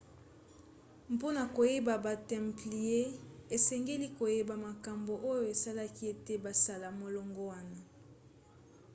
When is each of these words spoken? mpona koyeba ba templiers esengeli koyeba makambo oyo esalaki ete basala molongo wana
mpona 1.13 1.43
koyeba 1.55 1.93
ba 2.05 2.13
templiers 2.31 3.15
esengeli 3.55 4.07
koyeba 4.17 4.55
makambo 4.67 5.13
oyo 5.31 5.43
esalaki 5.53 6.03
ete 6.13 6.33
basala 6.43 6.87
molongo 6.99 7.41
wana 7.51 7.79